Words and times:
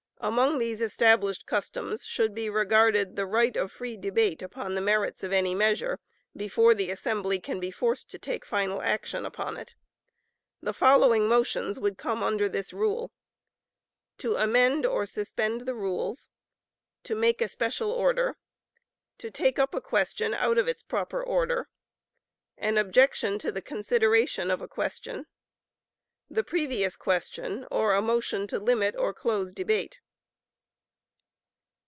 Among 0.23 0.59
these 0.59 0.81
established 0.83 1.47
customs 1.47 2.05
should 2.05 2.35
be 2.35 2.47
regarded 2.47 3.15
the 3.15 3.25
right 3.25 3.57
of 3.57 3.71
free 3.71 3.97
debate 3.97 4.43
upon 4.43 4.75
the 4.75 4.79
merits 4.81 5.23
of 5.23 5.33
any 5.33 5.55
measure, 5.55 5.99
before 6.37 6.75
the 6.75 6.91
assembly 6.91 7.39
can 7.39 7.59
be 7.59 7.71
forced 7.71 8.11
to 8.11 8.19
take 8.19 8.45
final 8.45 8.83
action 8.83 9.25
upon 9.25 9.57
it. 9.57 9.73
The 10.61 10.75
following 10.75 11.27
motions 11.27 11.79
would 11.79 11.97
come 11.97 12.21
under 12.21 12.47
this 12.47 12.71
rule: 12.71 13.11
To 14.19 14.35
amend 14.35 14.85
or 14.85 15.07
suspend 15.07 15.61
the 15.61 15.73
rules. 15.73 16.29
To 17.05 17.15
make 17.15 17.41
a 17.41 17.47
special 17.47 17.89
order. 17.91 18.37
To 19.17 19.31
take 19.31 19.57
up 19.57 19.73
a 19.73 19.81
question 19.81 20.35
out 20.35 20.59
of 20.59 20.67
its 20.67 20.83
proper 20.83 21.23
order. 21.25 21.67
An 22.59 22.77
objection 22.77 23.39
to 23.39 23.51
the 23.51 23.63
consideration 23.63 24.51
of 24.51 24.61
a 24.61 24.67
question. 24.67 25.25
The 26.29 26.43
Previous 26.43 26.95
Question, 26.95 27.65
or 27.71 27.95
a 27.95 28.03
motion 28.03 28.45
to 28.45 28.59
limit 28.59 28.95
or 28.95 29.15
close 29.15 29.51
debate. 29.51 29.99